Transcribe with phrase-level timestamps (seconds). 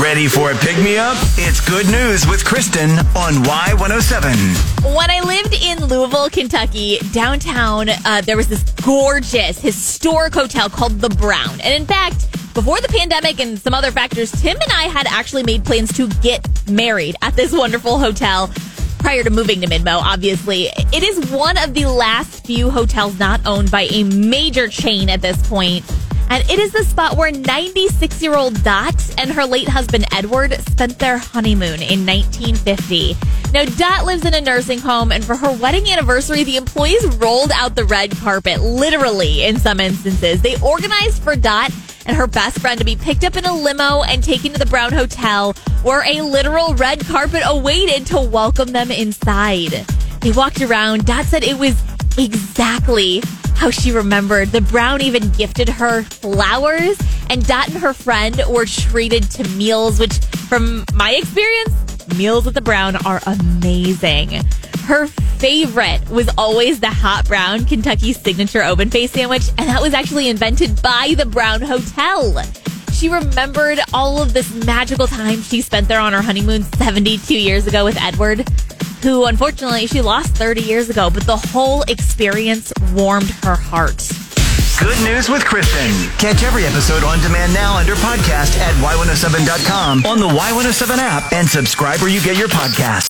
[0.00, 1.18] Ready for a pick me up?
[1.36, 4.96] It's good news with Kristen on Y107.
[4.96, 11.00] When I lived in Louisville, Kentucky, downtown, uh, there was this gorgeous, historic hotel called
[11.00, 11.60] The Brown.
[11.60, 15.42] And in fact, before the pandemic and some other factors, Tim and I had actually
[15.42, 18.50] made plans to get married at this wonderful hotel
[18.98, 20.68] prior to moving to Midmo, obviously.
[20.92, 25.20] It is one of the last few hotels not owned by a major chain at
[25.20, 25.84] this point.
[26.32, 30.54] And it is the spot where 96 year old Dot and her late husband Edward
[30.62, 33.14] spent their honeymoon in 1950.
[33.52, 37.52] Now, Dot lives in a nursing home, and for her wedding anniversary, the employees rolled
[37.52, 40.40] out the red carpet, literally in some instances.
[40.40, 41.70] They organized for Dot
[42.06, 44.64] and her best friend to be picked up in a limo and taken to the
[44.64, 45.52] Brown Hotel,
[45.82, 49.84] where a literal red carpet awaited to welcome them inside.
[50.22, 51.04] They walked around.
[51.04, 51.78] Dot said it was
[52.16, 53.20] exactly
[53.62, 54.48] how she remembered.
[54.48, 56.98] The Brown even gifted her flowers,
[57.30, 61.70] and Dot and her friend were treated to meals, which, from my experience,
[62.16, 64.40] meals at the Brown are amazing.
[64.86, 69.94] Her favorite was always the hot brown Kentucky signature open face sandwich, and that was
[69.94, 72.42] actually invented by the Brown Hotel.
[72.92, 77.68] She remembered all of this magical time she spent there on her honeymoon 72 years
[77.68, 78.44] ago with Edward,
[79.02, 84.08] who unfortunately she lost 30 years ago, but the whole experience warmed her heart.
[84.78, 85.90] Good news with Kristen.
[86.18, 91.48] Catch every episode on demand now under podcast at Y107.com on the Y107 app and
[91.48, 93.00] subscribe where you get your podcasts.